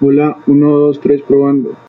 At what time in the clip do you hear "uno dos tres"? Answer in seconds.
0.46-1.22